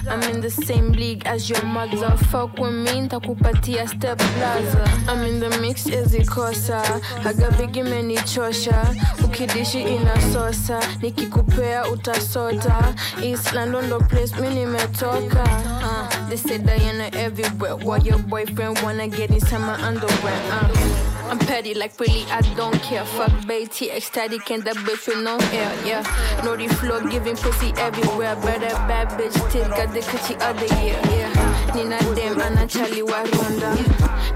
I'm 0.09 0.21
in 0.23 0.41
the 0.41 0.49
same 0.49 0.91
league 0.91 1.25
as 1.25 1.49
your 1.49 1.63
mother. 1.65 2.15
Fuck 2.31 2.57
with 2.57 2.73
me, 2.73 3.07
ntakupatia 3.07 3.87
step 3.87 4.17
plaza. 4.17 4.83
I'm 5.07 5.21
in 5.23 5.39
the 5.39 5.49
mix 5.59 5.85
ezikosa. 5.87 6.81
Agabigi 7.23 7.83
menichosha. 7.83 8.95
Ukidishi 9.23 9.81
inasosa. 9.81 10.79
Nikikupea 11.01 11.87
utasota. 11.87 12.93
East 13.21 13.53
London 13.53 13.85
ndo 13.85 13.99
place 13.99 14.35
mi 14.41 14.49
nimetoka. 14.49 15.43
Uh, 15.83 16.29
they 16.29 16.37
say 16.37 16.57
Diana 16.57 17.09
everywhere. 17.13 17.75
Why 17.75 17.97
your 17.97 18.19
boyfriend 18.19 18.79
wanna 18.83 19.07
get 19.07 19.29
inside 19.31 19.59
my 19.61 19.75
underwear? 19.87 20.41
Uh. 20.51 21.12
I'm 21.33 21.39
petty, 21.39 21.73
like 21.73 21.99
really, 21.99 22.25
I 22.29 22.41
don't 22.55 22.79
care. 22.83 23.03
Fuck 23.03 23.47
Beatty, 23.47 23.89
ecstatic, 23.89 24.51
and 24.51 24.61
that 24.65 24.75
bitch 24.75 25.07
with 25.07 25.23
no 25.23 25.39
air, 25.49 25.73
yeah. 25.83 26.03
Naughty 26.45 26.67
floor, 26.67 27.01
giving 27.09 27.35
pussy 27.35 27.73
everywhere. 27.77 28.35
Better 28.35 28.69
bad 28.85 29.09
bitch, 29.17 29.33
still 29.49 29.67
got 29.69 29.91
the 29.95 30.01
coochie 30.01 30.39
other 30.39 30.67
year, 30.83 30.99
yeah. 31.09 31.73
Nina 31.73 31.97
dem, 32.13 32.39
ana 32.39 32.67
chali 32.67 33.01
wa 33.01 33.23
ronda. 33.33 33.73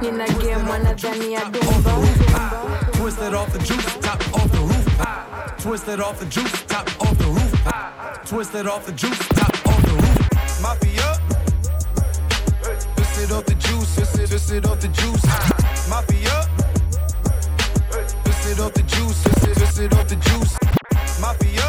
Nina 0.01 0.25
game, 0.42 0.66
wanadhani 0.66 1.34
ya 1.34 1.42
dumba. 1.51 2.94
Twisted 2.94 3.36
off 3.36 3.54
the 3.54 3.60
juice, 3.60 3.98
top 3.98 4.34
off 4.34 4.51
the 4.51 4.58
roof. 4.58 5.62
Twisted 5.62 6.00
off 6.00 6.20
the 6.20 6.25
juice, 6.25 6.63
top 6.63 6.88
off 7.00 7.16
the 7.20 7.25
roof. 7.25 8.25
Twisted 8.25 8.66
off 8.66 8.88
the 8.88 8.92
juice, 8.94 9.20
top 9.38 9.68
off 9.68 9.82
the 9.84 9.94
roof. 9.94 10.62
Mafia. 10.63 11.20
Twisted 12.96 13.32
off 13.34 13.46
the 13.46 13.54
juice, 13.54 13.96
twisted, 13.96 14.30
twisted 14.30 14.66
off 14.66 14.80
the 14.80 14.88
juice. 14.88 15.24
Mafia. 15.88 16.66
Twisted 18.48 18.66
off 18.66 18.74
the 18.75 18.84
juice, 18.84 19.24
twisted, 19.24 19.56
twisted 19.58 19.94
off 19.94 20.08
the 20.08 20.16
juice. 20.16 20.58
Mafia. 21.20 21.68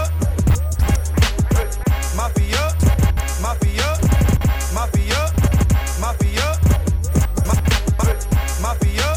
Mafia. 2.14 2.64
Mafia. 3.42 3.88
Mafia. 4.73 5.20
Mafia. 5.99 6.47
Ma- 7.49 7.58
ma- 7.99 8.14
Mafia. 8.62 9.08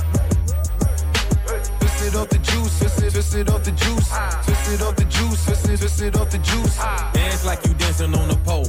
Twisted 1.78 2.16
off 2.16 2.30
the 2.30 2.40
juice, 2.42 2.80
twisted, 2.80 3.48
it 3.48 3.50
off 3.52 3.64
the 3.64 3.72
juice. 3.74 4.10
Twisted 4.44 4.82
off 4.82 4.96
the 4.96 5.06
juice, 5.06 5.46
twisted, 5.46 5.78
twisted 5.78 6.18
off 6.18 6.32
the 6.32 6.40
juice. 6.40 6.78
Dance 7.14 7.46
like 7.46 7.64
you 7.68 7.76
dancing 7.76 8.16
on 8.16 8.32
a 8.32 8.36
pole. 8.38 8.66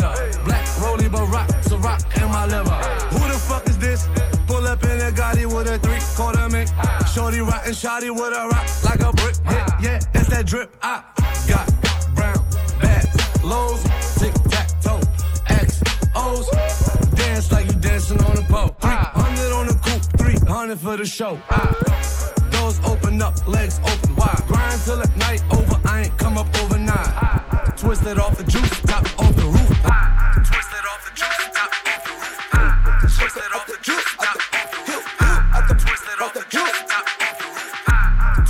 Black 0.00 0.66
Rolly 0.80 1.08
Barack, 1.08 1.48
Ciroc 1.64 2.00
in 2.22 2.28
my 2.30 2.46
liver. 2.46 2.70
Who 3.14 3.28
the 3.28 3.38
fuck 3.38 3.68
is 3.68 3.78
this? 3.78 4.08
Pull 4.46 4.66
up 4.66 4.82
in 4.84 5.00
a 5.00 5.10
Gotti 5.12 5.46
with 5.46 5.68
a 5.68 5.78
three 5.78 6.00
quarter 6.16 6.48
mink. 6.48 6.70
Shorty 7.12 7.40
rockin' 7.40 7.72
shotty 7.72 8.10
with 8.10 8.32
a 8.32 8.48
rock 8.48 8.66
like 8.84 9.00
a 9.00 9.12
brick. 9.12 9.36
Yeah, 9.44 9.66
yeah, 9.82 10.00
it's 10.14 10.28
that 10.28 10.46
drip. 10.46 10.74
I 10.82 11.02
got 11.48 11.66
brown 12.14 12.38
bags, 12.80 13.44
lows, 13.44 13.82
tic 14.18 14.34
tac 14.48 14.68
toe, 14.80 15.00
X 15.48 15.82
O's. 16.16 16.48
Dance 17.14 17.52
like 17.52 17.66
you 17.66 17.78
dancing 17.80 18.22
on 18.24 18.38
a 18.38 18.42
pole. 18.42 18.74
300 18.80 19.52
on 19.52 19.66
the 19.66 19.74
coupe, 19.84 20.02
300 20.18 20.78
for 20.78 20.96
the 20.96 21.06
show. 21.06 21.38
Doors 22.50 22.80
open 22.84 23.20
up, 23.22 23.46
legs 23.46 23.80
open 23.84 24.16
wide. 24.16 24.42
Grind 24.48 24.80
till 24.82 24.96
the 24.96 25.10
night 25.16 25.42
over, 25.52 25.80
I 25.84 26.02
ain't 26.02 26.18
come 26.18 26.38
up 26.38 26.46
overnight. 26.62 27.49
Twisted 27.76 28.18
off 28.18 28.36
the 28.36 28.44
juice, 28.44 28.80
top 28.82 29.04
off 29.18 29.34
the 29.36 29.46
roof. 29.46 29.68
Twisted 30.44 30.84
off 30.90 31.04
the 31.04 31.12
juice, 31.14 31.48
top 31.54 31.72
off 31.86 32.04
the 32.04 32.12
roof. 32.12 32.38
Twisted 33.18 33.52
off 33.54 33.66
the 33.66 33.78
juice, 33.82 34.16
top 34.16 34.36
off 34.54 34.70
the 34.70 34.92
roof. 34.92 35.04
Twisted 35.78 36.20
off 36.20 36.34
the 36.34 36.44
juice, 36.50 36.78
top 36.88 37.06
off 37.22 37.38
the 37.38 37.46
roof. 37.46 37.72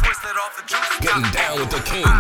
Twisted 0.03 0.37
off 0.37 0.57
the 0.57 0.63
juice, 0.67 1.01
Getting 1.01 1.31
down 1.33 1.59
with 1.61 1.71
the 1.71 1.81
king. 1.89 2.20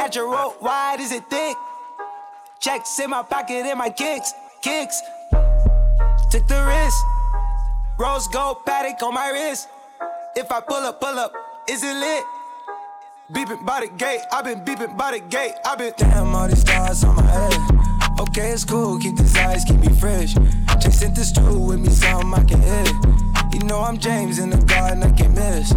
Natural? 0.00 0.54
Wide? 0.62 0.98
Is 0.98 1.12
it 1.12 1.28
thick? 1.28 1.54
Checks 2.58 2.98
in 3.00 3.10
my 3.10 3.22
pocket 3.22 3.66
and 3.66 3.78
my 3.78 3.90
kicks. 3.90 4.32
Kicks. 4.62 4.98
Took 6.30 6.48
the 6.48 6.60
risk. 6.64 7.04
Rose 7.98 8.26
gold 8.28 8.64
Patek 8.64 9.02
on 9.02 9.12
my 9.12 9.28
wrist. 9.28 9.68
If 10.34 10.50
I 10.50 10.60
pull 10.60 10.82
up, 10.88 11.02
pull 11.02 11.18
up, 11.18 11.34
is 11.68 11.82
it 11.82 11.94
lit? 11.94 12.24
Beeping 13.30 13.66
by 13.66 13.80
the 13.80 13.88
gate, 13.88 14.22
I've 14.32 14.46
been 14.46 14.64
beeping 14.64 14.96
by 14.96 15.10
the 15.10 15.20
gate, 15.20 15.52
I've 15.66 15.76
been 15.76 15.92
Damn, 15.98 16.34
all 16.34 16.48
these 16.48 16.62
stars 16.62 17.04
on 17.04 17.16
my 17.16 17.22
head. 17.22 17.60
Okay, 18.20 18.52
it's 18.52 18.64
cool, 18.64 18.98
keep 18.98 19.18
these 19.18 19.36
eyes, 19.36 19.66
keep 19.66 19.80
me 19.80 19.90
fresh. 20.00 20.32
Chasing 20.80 21.12
the 21.12 21.24
stool 21.24 21.66
with 21.66 21.78
me, 21.78 21.90
something 21.90 22.32
I 22.32 22.44
can 22.44 22.62
hit. 22.62 22.94
You 23.52 23.66
know 23.66 23.80
I'm 23.80 23.98
James 23.98 24.38
in 24.38 24.48
the 24.48 24.64
garden, 24.64 25.02
I 25.02 25.10
can 25.10 25.34
miss. 25.34 25.74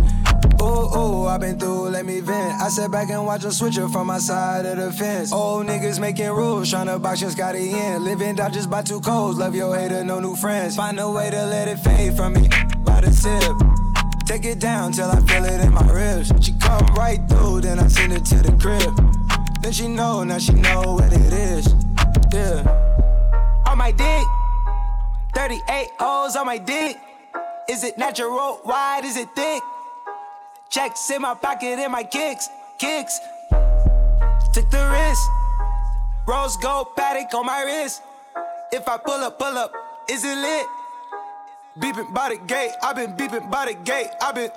Ooh, 0.64 0.98
ooh, 0.98 1.26
I've 1.28 1.42
been 1.42 1.60
through, 1.60 1.90
let 1.90 2.06
me 2.06 2.22
vent. 2.22 2.62
I 2.62 2.70
sat 2.70 2.90
back 2.90 3.10
and 3.10 3.26
watch 3.26 3.44
a 3.44 3.52
switcher 3.52 3.90
from 3.90 4.08
my 4.08 4.18
side 4.18 4.66
of 4.66 4.78
the 4.78 4.94
fence. 4.94 5.34
Old 5.34 5.68
niggas 5.68 6.00
making 6.00 6.30
rules, 6.30 6.72
tryna 6.72 7.02
box 7.02 7.20
your 7.20 7.32
Scotty 7.32 7.72
in. 7.72 8.06
Living 8.06 8.40
out 8.40 8.54
just 8.54 8.70
by 8.70 8.82
two 8.82 9.02
codes, 9.02 9.38
love 9.38 9.54
your 9.54 9.76
hater, 9.76 10.06
no 10.06 10.22
new 10.22 10.38
friends. 10.38 10.78
Find 10.78 10.98
a 11.02 11.12
way 11.12 11.30
to 11.32 11.46
let 11.48 11.68
it 11.68 11.80
fade 11.80 12.16
from 12.16 12.34
me 12.34 12.48
by 12.86 13.02
the 13.02 13.12
tip. 13.12 14.26
Take 14.26 14.46
it 14.46 14.62
down 14.62 14.94
till 14.94 15.12
I 15.12 15.20
feel 15.22 15.44
it 15.44 15.60
in 15.60 15.74
my 15.74 15.86
ribs. 15.92 16.32
She 16.40 16.54
come 16.54 16.86
right 16.96 17.20
through, 17.28 17.60
then 17.62 17.78
I 17.78 17.88
send 17.88 18.14
it 18.14 18.24
to 18.26 18.36
the 18.36 18.54
crib. 18.54 18.96
Then 19.62 19.74
she 19.74 19.90
know, 19.90 20.24
now 20.24 20.38
she 20.38 20.54
know 20.54 20.94
what 20.94 21.12
it 21.12 21.34
is. 21.34 21.76
Yeah. 22.32 22.64
On 23.68 23.78
my 23.78 23.92
dick, 23.92 24.26
38 25.36 25.90
O's 26.00 26.38
on 26.38 26.46
my 26.46 26.58
dick. 26.58 26.96
Is 27.70 27.84
it 27.84 27.98
natural? 27.98 28.62
Wide? 28.64 29.02
Is 29.04 29.18
it 29.18 29.28
thick? 29.36 29.62
Checks 30.74 31.08
in 31.12 31.22
my 31.22 31.36
pocket 31.36 31.78
and 31.78 31.92
my 31.92 32.02
kicks, 32.02 32.50
kicks. 32.80 33.20
Took 34.56 34.72
the 34.72 34.82
risk. 34.90 35.22
Rose 36.26 36.58
gold 36.58 36.96
Patek 36.98 37.32
on 37.36 37.46
my 37.46 37.62
wrist. 37.62 38.02
If 38.72 38.88
I 38.88 38.98
pull 38.98 39.22
up, 39.22 39.38
pull 39.38 39.56
up, 39.56 39.72
is 40.10 40.24
it 40.24 40.36
lit? 40.36 40.66
Beeping 41.78 42.12
by 42.12 42.30
the 42.30 42.38
gate, 42.48 42.72
I've 42.82 42.96
been 42.96 43.16
beeping 43.16 43.52
by 43.52 43.66
the 43.68 43.76
gate, 43.86 44.10
I've 44.20 44.34
been. 44.34 44.50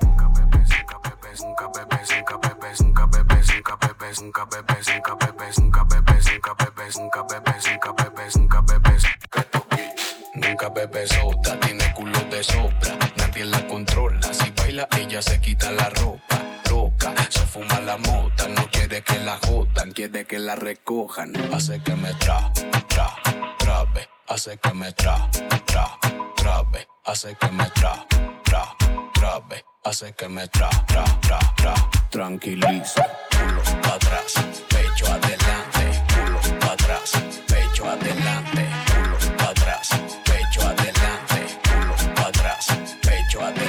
Nunca 10.34 10.70
bebe 10.70 11.06
sota, 11.06 11.60
tiene 11.60 11.94
culo 11.94 12.20
de 12.30 12.42
sopra, 12.42 12.96
nadie 13.16 13.44
la 13.44 13.66
controla. 13.66 14.45
Ella 14.76 15.22
se 15.22 15.40
quita 15.40 15.70
la 15.70 15.88
ropa. 15.88 16.36
Loca, 16.68 17.14
se 17.30 17.40
fuma 17.46 17.80
la 17.80 17.96
mota, 17.96 18.46
no 18.48 18.68
quiere 18.70 19.00
que 19.02 19.18
la 19.20 19.38
jodan, 19.38 19.90
quiere 19.92 20.26
que 20.26 20.38
la 20.38 20.54
recojan. 20.54 21.32
Hace 21.54 21.80
que 21.82 21.94
me 21.96 22.12
tra, 22.14 22.52
tra, 22.86 23.08
trabe, 23.56 24.06
hace 24.28 24.58
que 24.58 24.74
me 24.74 24.92
tra, 24.92 25.30
tra, 25.64 25.98
trabe, 26.36 26.86
hace 27.04 27.34
que 27.36 27.50
me 27.52 27.70
tra, 27.70 28.06
tra, 28.44 28.76
trabe, 29.14 29.64
hace 29.84 30.12
que 30.12 30.28
me 30.28 30.46
tra, 30.48 30.68
tra, 30.86 31.04
tra, 31.22 31.38
tra. 31.56 31.74
Tranquiliza, 32.10 33.06
culo 33.30 33.62
para 33.82 33.94
atrás, 33.94 34.34
pecho 34.68 35.06
adelante, 35.06 36.04
culo 36.12 36.58
para 36.60 36.72
atrás, 36.72 37.12
pecho 37.48 37.88
adelante, 37.88 38.68
culo 38.86 39.36
para 39.38 39.50
atrás, 39.50 39.88
pecho 40.24 40.60
adelante, 40.62 41.58
culo 41.64 42.14
para 42.14 42.28
atrás, 42.28 42.66
pecho 43.00 43.40
adelante. 43.40 43.65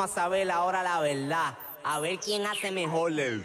Vamos 0.00 0.16
a 0.16 0.22
saber 0.22 0.50
ahora 0.50 0.82
la 0.82 1.00
verdad. 1.00 1.58
A 1.84 2.00
ver 2.00 2.18
quién 2.18 2.46
hace 2.46 2.70
mejor 2.70 3.12
el 3.20 3.44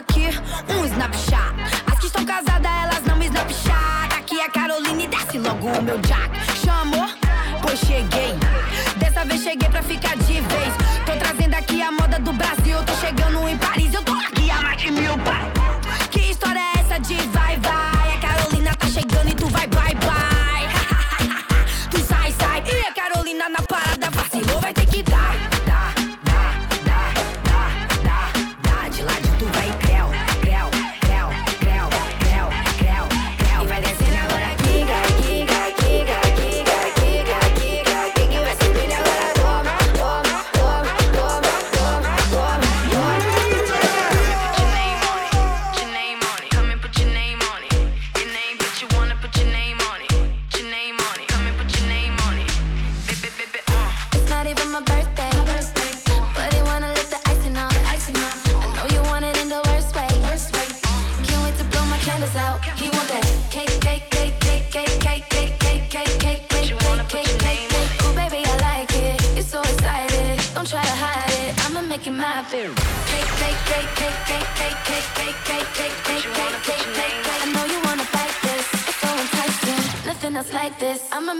aqui 0.00 0.28
um 0.74 0.84
snapshot. 0.86 1.54
As 1.86 1.98
que 1.98 2.06
estão 2.06 2.24
casadas, 2.24 2.70
elas 2.82 3.02
não 3.06 3.16
me 3.16 3.26
snapshot. 3.26 4.16
Aqui 4.18 4.40
é 4.40 4.48
Caroline, 4.48 5.06
desce 5.06 5.38
logo 5.38 5.68
o 5.68 5.82
meu 5.82 5.98
jack. 5.98 6.30
Chamou? 6.64 7.06
Pois 7.62 7.78
cheguei. 7.80 8.34
Dessa 8.96 9.24
vez 9.24 9.42
cheguei 9.42 9.68
pra 9.68 9.82
ficar 9.82 10.16
de 10.16 10.40
vez. 10.40 10.79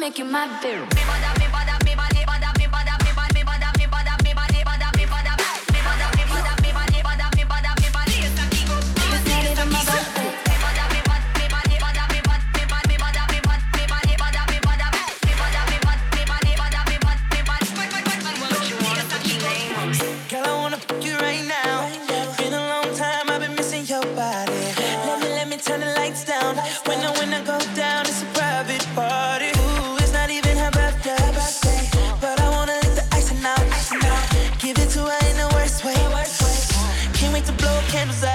make 0.01 0.19
you 0.19 0.25
my 0.25 0.49
baby. 0.63 1.40
hands 38.01 38.30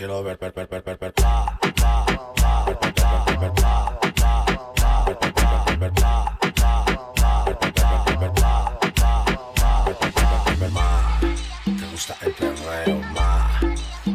quiero 0.00 0.22
ver, 0.22 0.38
ver, 0.38 0.52
ver, 0.54 0.66
ver, 0.66 0.82
ver, 0.82 0.98
ver. 0.98 1.12
Te 1.12 1.22
gusta 11.92 12.16
el 12.22 12.32
perreo, 12.32 12.98
ma. 13.12 13.60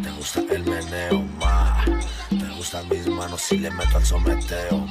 Te 0.02 0.10
gusta 0.18 0.42
el 0.50 0.64
meneo, 0.64 1.22
ma. 1.40 1.86
Te 2.30 2.48
gustan 2.58 2.90
mis 2.90 3.08
manos 3.08 3.42
si 3.42 3.60
le 3.60 3.70
meto 3.70 3.98
al 3.98 4.06
someteo, 4.06 4.85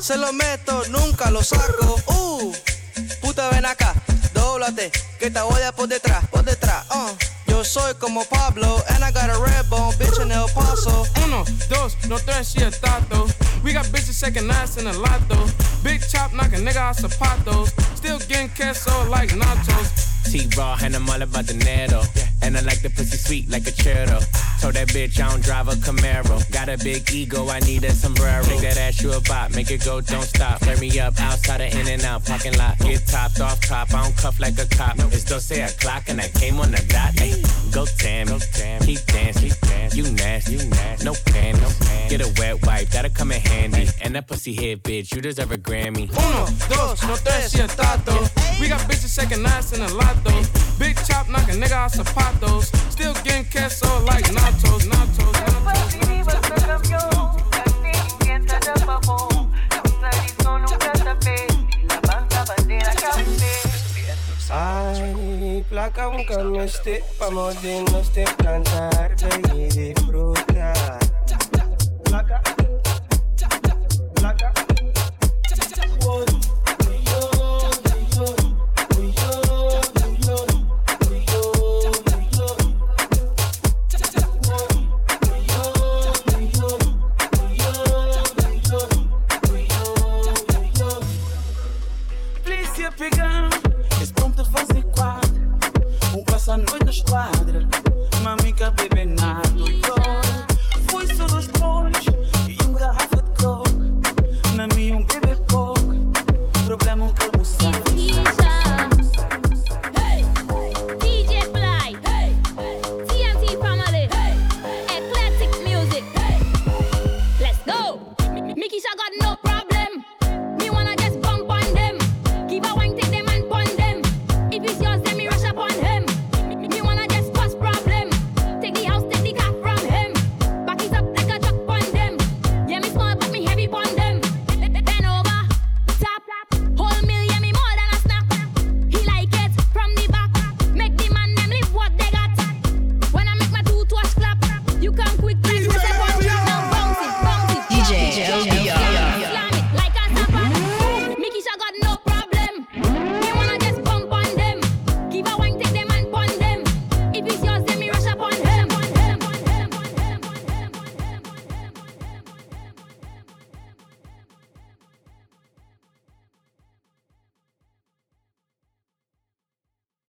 Se 0.00 0.16
lo 0.16 0.32
meto, 0.32 0.82
nunca 0.88 1.30
lo 1.30 1.42
saco. 1.42 2.00
Uh, 2.06 2.52
puta, 3.20 3.48
ven 3.50 3.66
acá, 3.66 3.94
doblate, 4.32 4.90
que 5.18 5.30
te 5.30 5.40
voy 5.40 5.62
a 5.62 5.72
por 5.72 5.86
detrás, 5.86 6.26
por 6.28 6.44
detrás. 6.44 6.84
Uh. 6.90 7.14
Yo 7.46 7.64
soy 7.64 7.94
como 7.94 8.24
Pablo, 8.24 8.82
and 8.90 9.04
I 9.04 9.10
got 9.10 9.30
a 9.30 9.38
red 9.38 9.68
bone, 9.68 9.94
bitch 9.98 10.20
in 10.20 10.30
El 10.30 10.48
Paso. 10.48 11.06
Uno, 11.24 11.44
dos, 11.68 11.96
no 12.08 12.18
tres, 12.18 12.52
she 12.52 12.62
a 12.62 12.70
tato. 12.70 13.26
We 13.64 13.72
got 13.72 13.86
bitches 13.86 14.14
second 14.14 14.50
ass 14.50 14.76
in 14.76 14.86
a 14.86 14.92
lotto. 14.92 15.46
Big 15.82 16.00
chop 16.08 16.32
knocking 16.32 16.64
nigga 16.64 16.76
out 16.76 16.96
zapatos. 16.96 17.70
Still 17.96 18.18
getting 18.28 18.48
queso 18.50 19.08
like 19.10 19.30
nachos. 19.30 20.30
T-Raw, 20.30 20.76
and 20.82 20.94
I'm 20.94 21.08
all 21.08 21.22
about 21.22 21.46
the 21.46 21.54
dinero. 21.54 22.02
And 22.48 22.56
I 22.56 22.62
like 22.62 22.80
the 22.80 22.88
pussy 22.88 23.18
sweet 23.18 23.50
like 23.50 23.66
a 23.66 23.72
churro. 23.72 24.24
Told 24.62 24.72
that 24.72 24.88
bitch 24.88 25.20
I 25.20 25.28
don't 25.28 25.44
drive 25.44 25.68
a 25.68 25.72
Camaro. 25.72 26.40
Got 26.50 26.70
a 26.70 26.78
big 26.78 27.12
ego, 27.12 27.46
I 27.46 27.60
need 27.60 27.84
a 27.84 27.92
sombrero. 27.92 28.42
Make 28.46 28.62
that 28.62 28.78
ass 28.78 29.02
you 29.02 29.12
a 29.12 29.20
bop, 29.20 29.54
make 29.54 29.70
it 29.70 29.84
go, 29.84 30.00
don't 30.00 30.22
stop. 30.22 30.60
Flare 30.60 30.78
me 30.78 30.98
up 30.98 31.20
outside 31.20 31.60
of 31.60 31.74
in 31.78 31.86
and 31.86 32.02
out 32.04 32.24
parking 32.24 32.56
lot. 32.56 32.78
Get 32.78 33.06
topped 33.06 33.42
off 33.42 33.60
top, 33.60 33.92
I 33.92 34.02
don't 34.02 34.16
cuff 34.16 34.40
like 34.40 34.58
a 34.58 34.64
cop. 34.64 34.96
It's 35.12 35.30
Jose 35.30 35.60
a 35.60 35.68
clock 35.72 36.08
and 36.08 36.22
I 36.22 36.28
came 36.28 36.58
on 36.58 36.70
the 36.70 36.82
dot. 36.88 37.20
Ay, 37.20 37.36
go 37.70 37.84
Tammy, 37.84 38.40
keep 38.80 39.04
dancing. 39.04 39.52
Dance. 39.68 39.94
You 39.94 40.10
nasty, 40.12 40.52
you 40.52 40.70
nasty. 40.70 41.04
No 41.04 41.12
panties. 41.26 41.60
no 41.60 41.68
panties. 41.84 42.16
Get 42.16 42.20
a 42.22 42.40
wet 42.40 42.64
wipe, 42.64 42.90
gotta 42.90 43.10
come 43.10 43.32
in 43.32 43.42
handy. 43.42 43.88
And 44.00 44.14
that 44.14 44.26
pussy 44.26 44.54
head, 44.54 44.82
bitch, 44.82 45.14
you 45.14 45.20
deserve 45.20 45.52
a 45.52 45.58
Grammy. 45.58 46.08
Uno, 46.08 46.46
dos, 46.70 47.02
no 47.02 47.14
tres, 47.16 47.54
y 47.54 47.60
el 47.60 47.68
tato. 47.68 48.16
We 48.58 48.68
got 48.68 48.80
bitches 48.88 49.12
second 49.12 49.42
nights 49.42 49.74
in 49.74 49.82
a 49.82 49.92
lot 49.92 50.16
though. 50.24 50.67
Big 50.78 50.96
chop 51.06 51.28
knocking 51.28 51.60
nigga 51.60 51.72
out 51.72 51.92
zapatos. 51.92 52.66
Still 52.92 53.14
getting 53.24 53.44
queso 53.46 54.00
like 54.04 54.24
nachos, 54.32 54.86
nachos, 54.86 55.32
nachos. 55.32 55.78
Ay, 64.50 65.64
placa, 65.68 66.08
no 66.42 66.62
esté, 66.62 67.04
vamos 67.20 67.60
de 67.60 67.82
no 67.82 67.98
esté 67.98 68.24
cantar, 68.42 69.14
ven 69.16 69.56
y 69.56 69.68
disfrutar. 69.68 70.98
Placa, 72.04 72.42
placa. 74.14 74.67